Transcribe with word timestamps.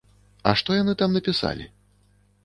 А 0.51 0.53
што 0.61 0.77
яны 0.77 0.95
там 1.01 1.13
напісалі? 1.17 1.67